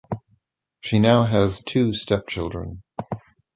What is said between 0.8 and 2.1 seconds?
now has two